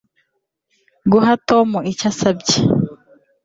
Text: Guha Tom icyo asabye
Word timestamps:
Guha 1.11 1.33
Tom 1.47 1.69
icyo 1.91 2.05
asabye 2.11 2.57